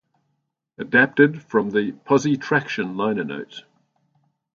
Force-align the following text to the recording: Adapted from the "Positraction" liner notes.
Adapted 0.79 1.43
from 1.43 1.69
the 1.69 1.91
"Positraction" 1.91 2.95
liner 2.95 3.23
notes. 3.23 3.61